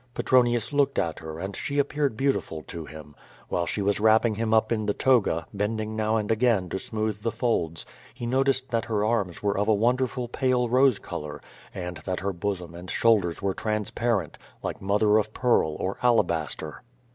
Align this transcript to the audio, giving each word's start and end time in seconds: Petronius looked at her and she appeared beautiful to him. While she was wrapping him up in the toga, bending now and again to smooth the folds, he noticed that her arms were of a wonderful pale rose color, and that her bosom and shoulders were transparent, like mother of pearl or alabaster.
Petronius 0.15 0.73
looked 0.73 0.97
at 0.97 1.19
her 1.19 1.37
and 1.37 1.55
she 1.55 1.77
appeared 1.77 2.17
beautiful 2.17 2.63
to 2.63 2.85
him. 2.85 3.15
While 3.49 3.67
she 3.67 3.83
was 3.83 3.99
wrapping 3.99 4.33
him 4.33 4.51
up 4.51 4.71
in 4.71 4.87
the 4.87 4.95
toga, 4.95 5.45
bending 5.53 5.95
now 5.95 6.17
and 6.17 6.31
again 6.31 6.69
to 6.69 6.79
smooth 6.79 7.21
the 7.21 7.31
folds, 7.31 7.85
he 8.11 8.25
noticed 8.25 8.69
that 8.71 8.85
her 8.85 9.05
arms 9.05 9.43
were 9.43 9.55
of 9.55 9.67
a 9.67 9.75
wonderful 9.75 10.27
pale 10.27 10.67
rose 10.67 10.97
color, 10.97 11.39
and 11.71 11.97
that 11.97 12.21
her 12.21 12.33
bosom 12.33 12.73
and 12.73 12.89
shoulders 12.89 13.43
were 13.43 13.53
transparent, 13.53 14.39
like 14.63 14.81
mother 14.81 15.19
of 15.19 15.35
pearl 15.35 15.75
or 15.75 15.99
alabaster. 16.01 16.81